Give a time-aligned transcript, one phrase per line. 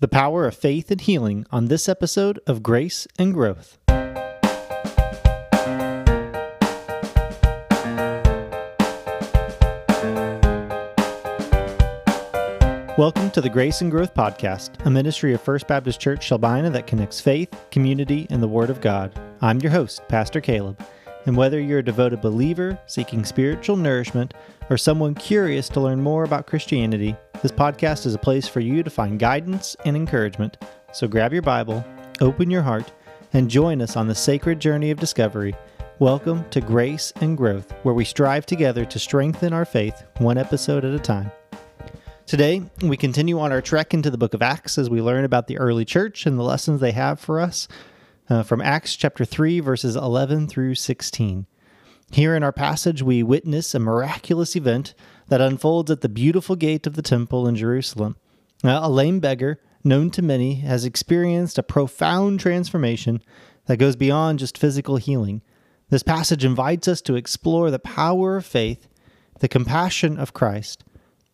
[0.00, 3.78] the power of faith and healing on this episode of Grace and Growth.
[12.96, 16.86] Welcome to the Grace and Growth Podcast, a ministry of First Baptist Church Shelbina that
[16.86, 19.12] connects faith, community, and the Word of God.
[19.40, 20.80] I'm your host, Pastor Caleb.
[21.26, 24.32] And whether you're a devoted believer seeking spiritual nourishment
[24.70, 28.82] or someone curious to learn more about Christianity, this podcast is a place for you
[28.82, 30.58] to find guidance and encouragement.
[30.92, 31.84] So grab your Bible,
[32.20, 32.92] open your heart,
[33.32, 35.54] and join us on the sacred journey of discovery.
[36.00, 40.84] Welcome to Grace and Growth, where we strive together to strengthen our faith one episode
[40.84, 41.32] at a time.
[42.26, 45.46] Today, we continue on our trek into the book of Acts as we learn about
[45.46, 47.68] the early church and the lessons they have for us
[48.28, 51.46] uh, from Acts chapter 3, verses 11 through 16.
[52.10, 54.94] Here in our passage, we witness a miraculous event
[55.28, 58.16] that unfolds at the beautiful gate of the temple in Jerusalem.
[58.64, 63.22] Uh, a lame beggar, known to many, has experienced a profound transformation
[63.66, 65.42] that goes beyond just physical healing.
[65.90, 68.88] This passage invites us to explore the power of faith,
[69.40, 70.84] the compassion of Christ,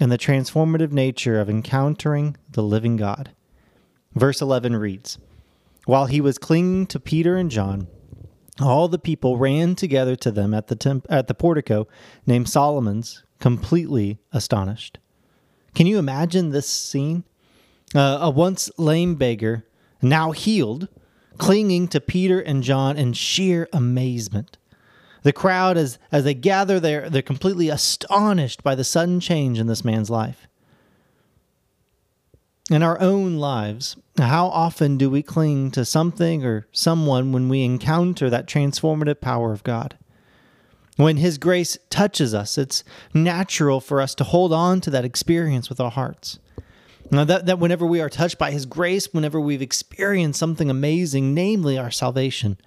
[0.00, 3.30] and the transformative nature of encountering the living God.
[4.14, 5.18] Verse 11 reads
[5.86, 7.86] While he was clinging to Peter and John,
[8.60, 11.86] all the people ran together to them at the, temp- at the portico
[12.26, 14.98] named Solomon's, completely astonished.
[15.74, 17.24] Can you imagine this scene?
[17.94, 19.66] Uh, a once lame beggar,
[20.02, 20.88] now healed,
[21.38, 24.58] clinging to Peter and John in sheer amazement.
[25.22, 29.66] The crowd, as, as they gather there, they're completely astonished by the sudden change in
[29.66, 30.46] this man's life.
[32.68, 37.62] In our own lives, how often do we cling to something or someone when we
[37.62, 39.96] encounter that transformative power of God?
[40.96, 42.82] When His grace touches us, it's
[43.14, 46.40] natural for us to hold on to that experience with our hearts.
[47.08, 51.34] Now, that, that whenever we are touched by His grace, whenever we've experienced something amazing,
[51.34, 52.58] namely our salvation,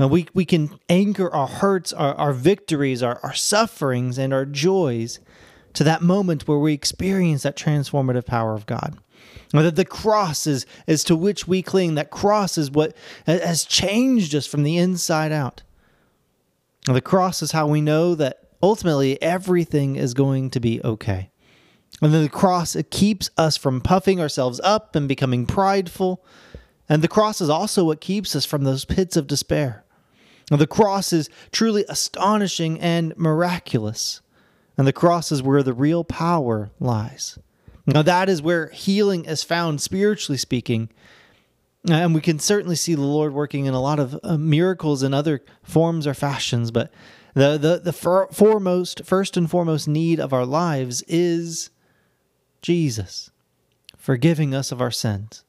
[0.00, 4.44] uh, we, we can anchor our hurts, our, our victories, our, our sufferings, and our
[4.44, 5.20] joys
[5.74, 8.98] to that moment where we experience that transformative power of God.
[9.52, 11.94] That the cross is, is to which we cling.
[11.94, 12.96] That cross is what
[13.26, 15.62] has changed us from the inside out.
[16.84, 21.30] The cross is how we know that ultimately everything is going to be okay.
[22.02, 26.24] And then the cross it keeps us from puffing ourselves up and becoming prideful.
[26.88, 29.84] And the cross is also what keeps us from those pits of despair.
[30.50, 34.20] Now, the cross is truly astonishing and miraculous.
[34.78, 37.38] And the cross is where the real power lies.
[37.86, 40.90] Now, that is where healing is found, spiritually speaking.
[41.88, 45.14] And we can certainly see the Lord working in a lot of uh, miracles in
[45.14, 46.72] other forms or fashions.
[46.72, 46.92] But
[47.34, 51.70] the, the, the foremost, first and foremost need of our lives is
[52.60, 53.30] Jesus,
[53.96, 55.44] forgiving us of our sins.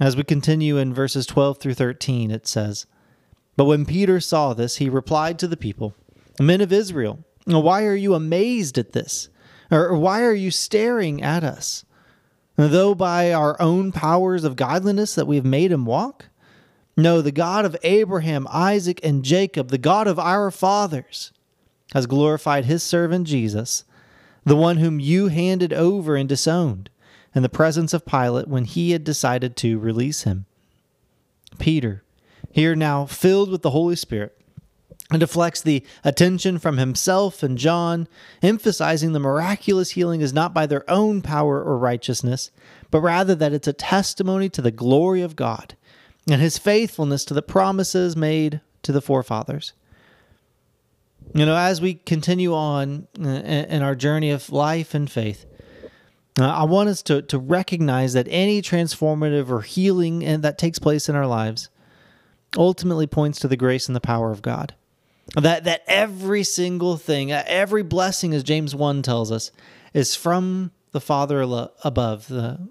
[0.00, 2.86] As we continue in verses 12 through 13, it says,
[3.54, 5.94] But when Peter saw this, he replied to the people,
[6.40, 9.28] Men of Israel, why are you amazed at this?
[9.70, 11.84] Or why are you staring at us?
[12.56, 16.26] Though by our own powers of godliness that we have made him walk?
[16.96, 21.32] No, the God of Abraham, Isaac, and Jacob, the God of our fathers,
[21.94, 23.84] has glorified his servant Jesus,
[24.44, 26.90] the one whom you handed over and disowned
[27.34, 30.46] in the presence of Pilate when he had decided to release him.
[31.58, 32.02] Peter,
[32.50, 34.39] here now filled with the Holy Spirit,
[35.18, 38.06] deflects the attention from himself and John,
[38.42, 42.50] emphasizing the miraculous healing is not by their own power or righteousness,
[42.90, 45.74] but rather that it's a testimony to the glory of God
[46.28, 49.72] and his faithfulness to the promises made to the forefathers.
[51.34, 55.46] You know, as we continue on in our journey of life and faith,
[56.38, 61.08] uh, I want us to, to recognize that any transformative or healing that takes place
[61.08, 61.68] in our lives
[62.56, 64.74] ultimately points to the grace and the power of God.
[65.36, 69.52] That, that every single thing, every blessing, as James 1 tells us,
[69.94, 72.68] is from the Father above, the,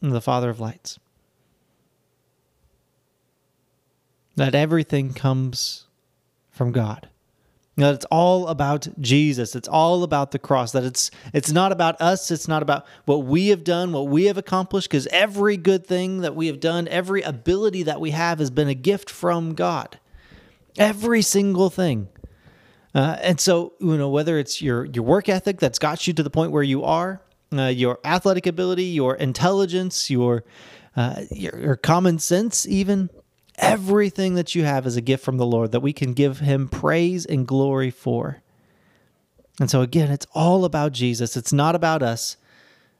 [0.00, 0.98] the Father of lights.
[4.36, 5.86] That everything comes
[6.50, 7.10] from God
[7.80, 9.54] that it's all about Jesus.
[9.54, 10.72] It's all about the cross.
[10.72, 12.30] That it's it's not about us.
[12.30, 14.88] It's not about what we have done, what we have accomplished.
[14.88, 18.68] Because every good thing that we have done, every ability that we have, has been
[18.68, 19.98] a gift from God.
[20.78, 22.08] Every single thing.
[22.94, 26.22] Uh, and so, you know, whether it's your your work ethic that's got you to
[26.22, 27.22] the point where you are,
[27.52, 30.44] uh, your athletic ability, your intelligence, your,
[30.96, 33.10] uh, your your common sense, even
[33.60, 36.66] Everything that you have is a gift from the Lord that we can give him
[36.66, 38.42] praise and glory for.
[39.60, 41.36] And so, again, it's all about Jesus.
[41.36, 42.38] It's not about us.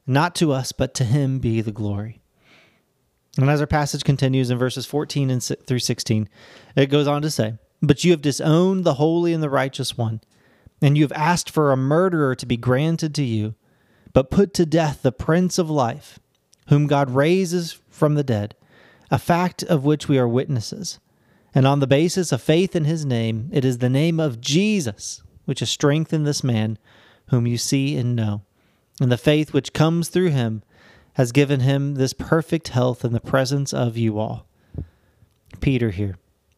[0.07, 2.20] Not to us, but to him be the glory.
[3.39, 6.29] And as our passage continues in verses 14 and through 16,
[6.77, 10.21] it goes on to say, But you have disowned the holy and the righteous one,
[10.83, 13.55] and you have asked for a murderer to be granted to you,
[14.13, 16.19] but put to death the Prince of Life,
[16.69, 18.57] whom God raises from the dead,
[19.11, 20.99] a fact of which we are witnesses.
[21.55, 25.23] And on the basis of faith in his name, it is the name of Jesus
[25.45, 26.79] which has strengthened this man,
[27.31, 28.43] whom you see and know.
[29.01, 30.63] And the faith which comes through him
[31.21, 34.47] has given him this perfect health in the presence of you all.
[35.61, 36.17] Peter here.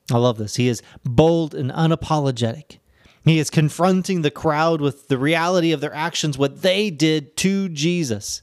[0.09, 0.55] I love this.
[0.55, 2.79] He is bold and unapologetic.
[3.25, 7.71] He is confronting the crowd with the reality of their actions, what they did to
[7.71, 8.43] Jesus.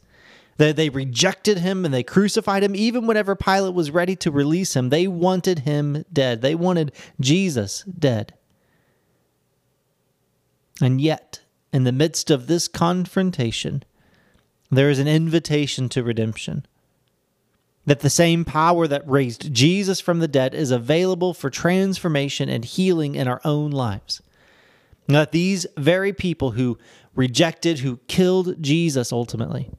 [0.57, 2.75] That they rejected him and they crucified him.
[2.75, 6.41] Even whenever Pilate was ready to release him, they wanted him dead.
[6.41, 8.33] They wanted Jesus dead.
[10.81, 13.85] And yet, in the midst of this confrontation,
[14.71, 16.65] there is an invitation to redemption.
[17.85, 22.63] That the same power that raised Jesus from the dead is available for transformation and
[22.63, 24.21] healing in our own lives.
[25.07, 26.77] That these very people who
[27.15, 29.71] rejected, who killed Jesus ultimately,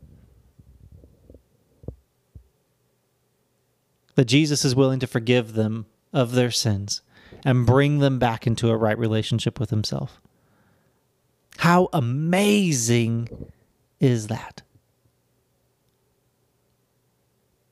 [4.16, 7.02] that Jesus is willing to forgive them of their sins
[7.44, 10.20] and bring them back into a right relationship with Himself.
[11.58, 13.28] How amazing
[14.00, 14.62] is that?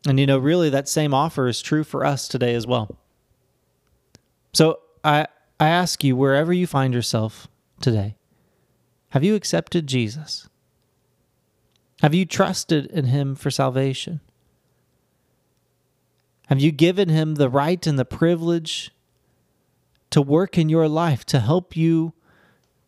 [0.09, 2.97] And you know, really, that same offer is true for us today as well.
[4.55, 5.27] So I,
[5.61, 7.47] I ask you, wherever you find yourself
[7.83, 8.17] today,
[9.11, 10.49] have you accepted Jesus?
[12.01, 14.21] Have you trusted in him for salvation?
[16.47, 18.91] Have you given him the right and the privilege
[20.09, 22.15] to work in your life to help you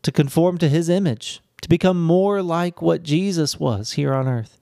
[0.02, 4.58] to conform to his image, to become more like what Jesus was here on earth,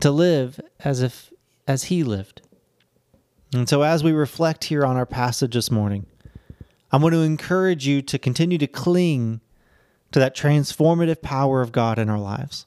[0.00, 1.31] to live as if
[1.66, 2.42] as he lived.
[3.52, 6.06] And so, as we reflect here on our passage this morning,
[6.90, 9.40] I want to encourage you to continue to cling
[10.12, 12.66] to that transformative power of God in our lives.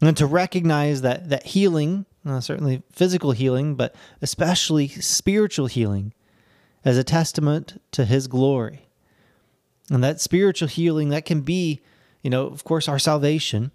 [0.00, 6.12] And to recognize that, that healing, uh, certainly physical healing, but especially spiritual healing,
[6.84, 8.88] as a testament to His glory.
[9.90, 11.80] And that spiritual healing, that can be,
[12.22, 13.70] you know, of course, our salvation,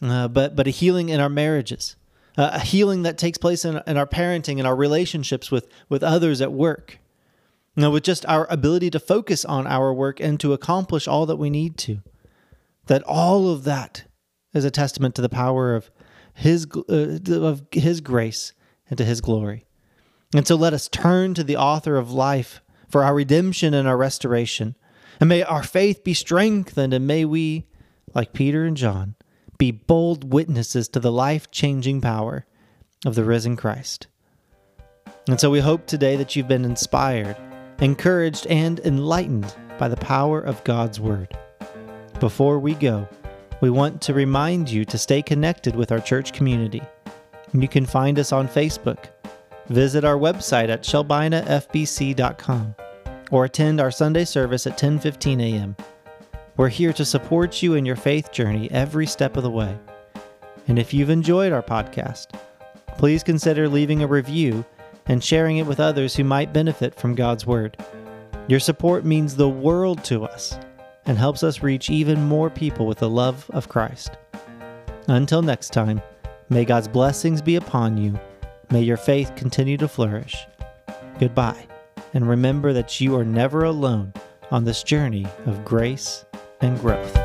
[0.00, 1.96] uh, but, but a healing in our marriages,
[2.40, 6.02] uh, a healing that takes place in, in our parenting and our relationships with, with
[6.02, 6.98] others at work.
[7.76, 11.26] You know, with just our ability to focus on our work and to accomplish all
[11.26, 12.00] that we need to.
[12.86, 14.04] That all of that
[14.54, 15.90] is a testament to the power of
[16.34, 18.54] His uh, of His grace
[18.88, 19.66] and to His glory.
[20.34, 23.98] And so let us turn to the author of life for our redemption and our
[23.98, 24.76] restoration.
[25.20, 27.66] And may our faith be strengthened, and may we,
[28.14, 29.14] like Peter and John,
[29.60, 32.46] be bold witnesses to the life changing power
[33.04, 34.06] of the risen Christ.
[35.28, 37.36] And so we hope today that you've been inspired,
[37.78, 41.36] encouraged, and enlightened by the power of God's Word.
[42.20, 43.06] Before we go,
[43.60, 46.80] we want to remind you to stay connected with our church community.
[47.52, 49.10] You can find us on Facebook,
[49.68, 52.74] visit our website at shelbinafbc.com,
[53.30, 55.76] or attend our Sunday service at 10:15 a.m.
[56.60, 59.78] We're here to support you in your faith journey every step of the way.
[60.68, 62.38] And if you've enjoyed our podcast,
[62.98, 64.62] please consider leaving a review
[65.06, 67.78] and sharing it with others who might benefit from God's Word.
[68.46, 70.58] Your support means the world to us
[71.06, 74.18] and helps us reach even more people with the love of Christ.
[75.08, 76.02] Until next time,
[76.50, 78.20] may God's blessings be upon you.
[78.70, 80.36] May your faith continue to flourish.
[81.18, 81.66] Goodbye,
[82.12, 84.12] and remember that you are never alone
[84.50, 86.26] on this journey of grace
[86.60, 87.19] and growth.